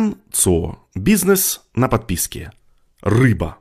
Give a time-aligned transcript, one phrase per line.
[0.00, 0.78] Стефан Цо.
[0.94, 2.52] Бизнес на подписке.
[3.02, 3.58] Рыба.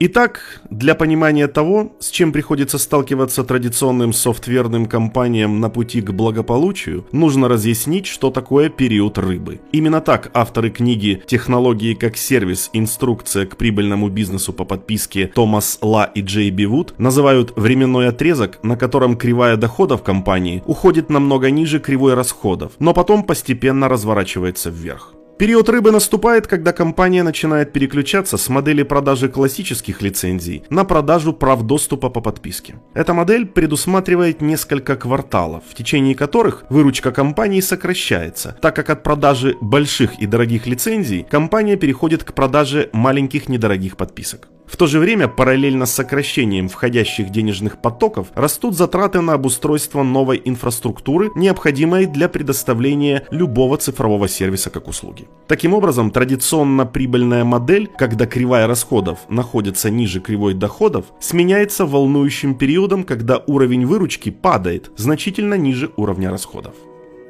[0.00, 7.06] Итак, для понимания того, с чем приходится сталкиваться традиционным софтверным компаниям на пути к благополучию,
[7.10, 9.60] нужно разъяснить, что такое период рыбы.
[9.72, 12.70] Именно так авторы книги «Технологии как сервис.
[12.74, 18.62] Инструкция к прибыльному бизнесу по подписке» Томас Ла и Джей Би Вуд называют временной отрезок,
[18.62, 25.14] на котором кривая доходов компании уходит намного ниже кривой расходов, но потом постепенно разворачивается вверх.
[25.38, 31.62] Период рыбы наступает, когда компания начинает переключаться с модели продажи классических лицензий на продажу прав
[31.62, 32.74] доступа по подписке.
[32.92, 39.56] Эта модель предусматривает несколько кварталов, в течение которых выручка компании сокращается, так как от продажи
[39.60, 44.48] больших и дорогих лицензий компания переходит к продаже маленьких недорогих подписок.
[44.68, 50.42] В то же время, параллельно с сокращением входящих денежных потоков, растут затраты на обустройство новой
[50.44, 55.26] инфраструктуры, необходимой для предоставления любого цифрового сервиса как услуги.
[55.46, 63.04] Таким образом, традиционно прибыльная модель, когда кривая расходов находится ниже кривой доходов, сменяется волнующим периодом,
[63.04, 66.74] когда уровень выручки падает значительно ниже уровня расходов.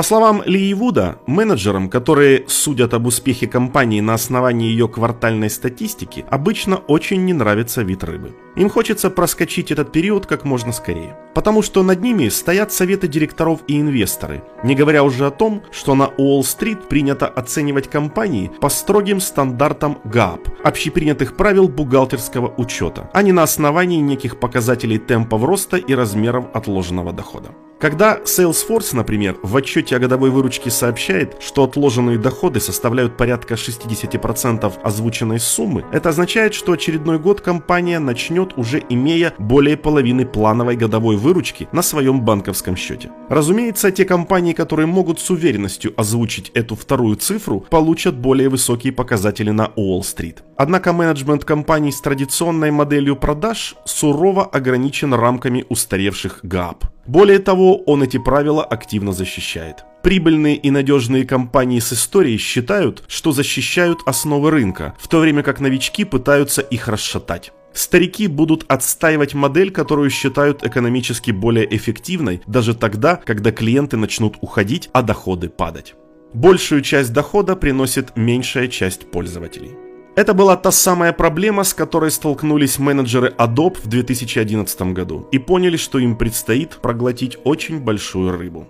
[0.00, 6.24] По словам Ли Вуда, менеджерам, которые судят об успехе компании на основании ее квартальной статистики,
[6.30, 8.34] обычно очень не нравится вид рыбы.
[8.56, 11.18] Им хочется проскочить этот период как можно скорее.
[11.34, 15.94] Потому что над ними стоят советы директоров и инвесторы, не говоря уже о том, что
[15.94, 23.32] на Уолл-стрит принято оценивать компании по строгим стандартам ГАП, общепринятых правил бухгалтерского учета, а не
[23.32, 27.50] на основании неких показателей темпов роста и размеров отложенного дохода.
[27.80, 34.70] Когда Salesforce, например, в отчете о годовой выручке сообщает, что отложенные доходы составляют порядка 60%
[34.82, 41.16] озвученной суммы, это означает, что очередной год компания начнет уже имея более половины плановой годовой
[41.16, 43.12] выручки на своем банковском счете.
[43.30, 49.50] Разумеется, те компании, которые могут с уверенностью озвучить эту вторую цифру, получат более высокие показатели
[49.50, 50.42] на Уолл-стрит.
[50.58, 56.84] Однако менеджмент компаний с традиционной моделью продаж сурово ограничен рамками устаревших ГАП.
[57.06, 59.84] Более того, он эти правила активно защищает.
[60.02, 65.60] Прибыльные и надежные компании с историей считают, что защищают основы рынка, в то время как
[65.60, 67.52] новички пытаются их расшатать.
[67.72, 74.90] Старики будут отстаивать модель, которую считают экономически более эффективной, даже тогда, когда клиенты начнут уходить,
[74.92, 75.94] а доходы падать.
[76.32, 79.72] Большую часть дохода приносит меньшая часть пользователей.
[80.16, 85.76] Это была та самая проблема, с которой столкнулись менеджеры Adobe в 2011 году и поняли,
[85.76, 88.66] что им предстоит проглотить очень большую рыбу.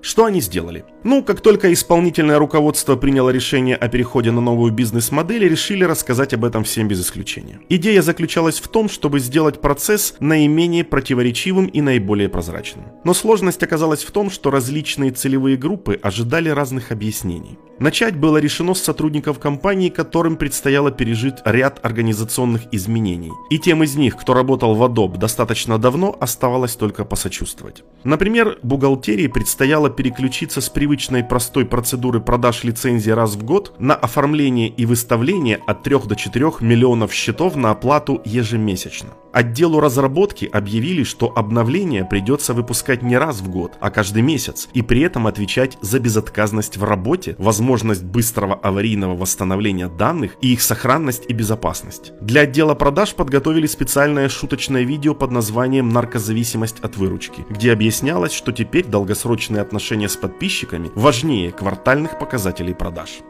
[0.00, 0.84] Что они сделали?
[1.02, 6.44] Ну, как только исполнительное руководство приняло решение о переходе на новую бизнес-модель, решили рассказать об
[6.44, 7.60] этом всем без исключения.
[7.68, 12.86] Идея заключалась в том, чтобы сделать процесс наименее противоречивым и наиболее прозрачным.
[13.04, 17.58] Но сложность оказалась в том, что различные целевые группы ожидали разных объяснений.
[17.78, 23.30] Начать было решено с сотрудников компании, которым предстояло пережить ряд организационных изменений.
[23.50, 27.84] И тем из них, кто работал в Adobe достаточно давно, оставалось только посочувствовать.
[28.02, 34.68] Например, бухгалтерии предстояло переключиться с привычной простой процедуры продаж лицензии раз в год на оформление
[34.68, 39.10] и выставление от 3 до 4 миллионов счетов на оплату ежемесячно.
[39.38, 44.82] Отделу разработки объявили, что обновление придется выпускать не раз в год, а каждый месяц, и
[44.82, 51.22] при этом отвечать за безотказность в работе, возможность быстрого аварийного восстановления данных и их сохранность
[51.28, 52.10] и безопасность.
[52.20, 58.50] Для отдела продаж подготовили специальное шуточное видео под названием «Наркозависимость от выручки», где объяснялось, что
[58.50, 63.20] теперь долгосрочные отношения с подписчиками важнее квартальных показателей продаж.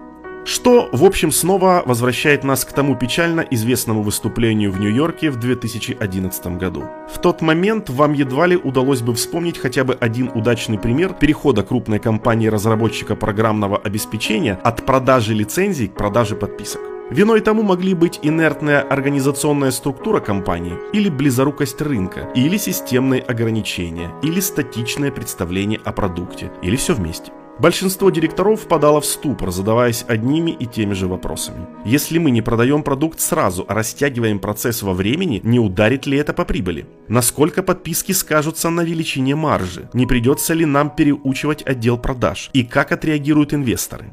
[0.49, 6.47] Что, в общем, снова возвращает нас к тому печально известному выступлению в Нью-Йорке в 2011
[6.57, 6.85] году.
[7.15, 11.63] В тот момент вам едва ли удалось бы вспомнить хотя бы один удачный пример перехода
[11.63, 16.81] крупной компании-разработчика программного обеспечения от продажи лицензий к продаже подписок.
[17.11, 24.41] Виной тому могли быть инертная организационная структура компании, или близорукость рынка, или системные ограничения, или
[24.41, 27.33] статичное представление о продукте, или все вместе.
[27.59, 31.67] Большинство директоров впадало в ступор, задаваясь одними и теми же вопросами.
[31.85, 36.33] Если мы не продаем продукт сразу, а растягиваем процесс во времени, не ударит ли это
[36.33, 36.87] по прибыли?
[37.09, 39.91] Насколько подписки скажутся на величине маржи?
[39.93, 42.51] Не придется ли нам переучивать отдел продаж?
[42.53, 44.13] И как отреагируют инвесторы?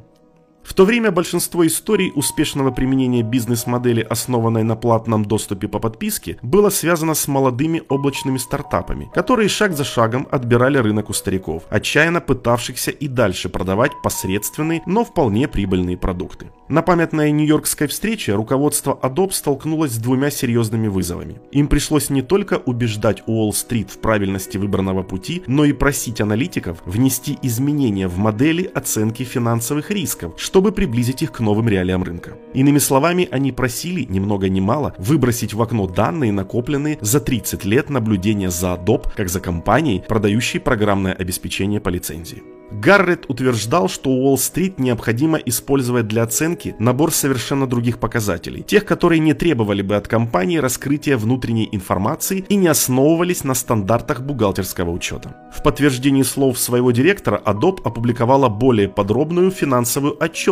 [0.65, 6.71] В то время большинство историй успешного применения бизнес-модели, основанной на платном доступе по подписке, было
[6.71, 12.89] связано с молодыми облачными стартапами, которые шаг за шагом отбирали рынок у стариков, отчаянно пытавшихся
[12.89, 16.47] и дальше продавать посредственные, но вполне прибыльные продукты.
[16.67, 21.39] На памятной нью-йоркской встрече руководство Adobe столкнулось с двумя серьезными вызовами.
[21.51, 27.37] Им пришлось не только убеждать Уолл-стрит в правильности выбранного пути, но и просить аналитиков внести
[27.43, 32.37] изменения в модели оценки финансовых рисков, чтобы приблизить их к новым реалиям рынка.
[32.53, 37.65] Иными словами, они просили, ни много ни мало, выбросить в окно данные, накопленные за 30
[37.65, 42.41] лет наблюдения за Adobe, как за компанией, продающей программное обеспечение по лицензии.
[42.71, 49.33] Гаррет утверждал, что Уолл-стрит необходимо использовать для оценки набор совершенно других показателей, тех, которые не
[49.33, 55.35] требовали бы от компании раскрытия внутренней информации и не основывались на стандартах бухгалтерского учета.
[55.53, 60.44] В подтверждении слов своего директора Adobe опубликовала более подробную финансовую отчетность,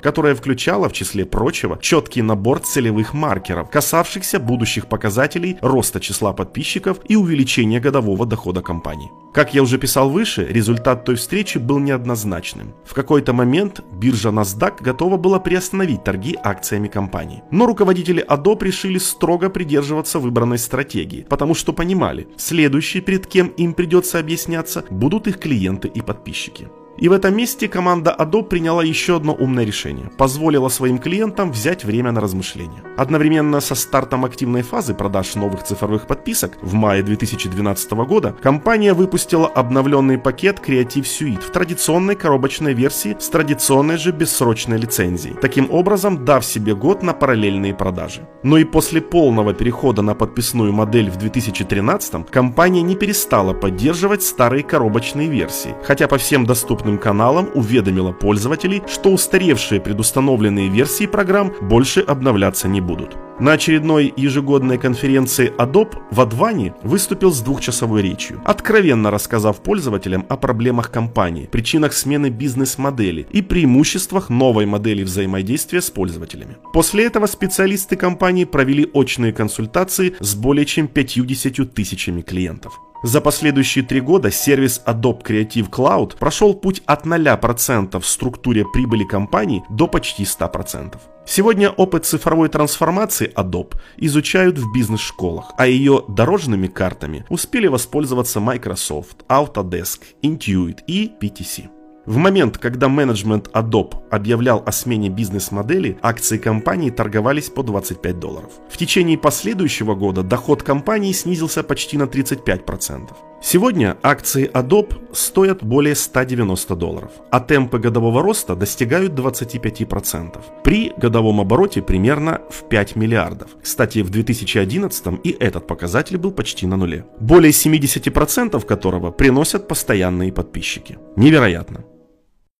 [0.00, 6.98] которая включала, в числе прочего, четкий набор целевых маркеров, касавшихся будущих показателей роста числа подписчиков
[7.08, 9.10] и увеличения годового дохода компании.
[9.32, 12.74] Как я уже писал выше, результат той встречи был неоднозначным.
[12.84, 17.42] В какой-то момент биржа NASDAQ готова была приостановить торги акциями компании.
[17.52, 23.74] Но руководители Adobe решили строго придерживаться выбранной стратегии, потому что понимали, следующие, перед кем им
[23.74, 26.68] придется объясняться, будут их клиенты и подписчики.
[27.00, 30.10] И в этом месте команда Adobe приняла еще одно умное решение.
[30.18, 32.82] Позволила своим клиентам взять время на размышления.
[33.00, 39.48] Одновременно со стартом активной фазы продаж новых цифровых подписок в мае 2012 года компания выпустила
[39.48, 46.26] обновленный пакет Creative Suite в традиционной коробочной версии с традиционной же бессрочной лицензией, таким образом
[46.26, 48.28] дав себе год на параллельные продажи.
[48.42, 54.62] Но и после полного перехода на подписную модель в 2013 компания не перестала поддерживать старые
[54.62, 62.00] коробочные версии, хотя по всем доступным каналам уведомила пользователей, что устаревшие предустановленные версии программ больше
[62.00, 63.29] обновляться не будут будут.
[63.40, 70.36] На очередной ежегодной конференции Adobe в Адване выступил с двухчасовой речью, откровенно рассказав пользователям о
[70.36, 76.58] проблемах компании, причинах смены бизнес-модели и преимуществах новой модели взаимодействия с пользователями.
[76.74, 82.78] После этого специалисты компании провели очные консультации с более чем 50 тысячами клиентов.
[83.02, 89.04] За последующие три года сервис Adobe Creative Cloud прошел путь от 0% в структуре прибыли
[89.04, 90.98] компании до почти 100%.
[91.26, 99.24] Сегодня опыт цифровой трансформации Adobe изучают в бизнес-школах, а ее дорожными картами успели воспользоваться Microsoft,
[99.28, 101.79] Autodesk, Intuit и PTC.
[102.10, 108.50] В момент, когда менеджмент Adobe объявлял о смене бизнес-модели, акции компании торговались по 25 долларов.
[108.68, 113.10] В течение последующего года доход компании снизился почти на 35%.
[113.40, 120.40] Сегодня акции Adobe стоят более 190 долларов, а темпы годового роста достигают 25%.
[120.64, 123.50] При годовом обороте примерно в 5 миллиардов.
[123.62, 127.06] Кстати, в 2011 и этот показатель был почти на нуле.
[127.20, 130.98] Более 70% которого приносят постоянные подписчики.
[131.14, 131.84] Невероятно.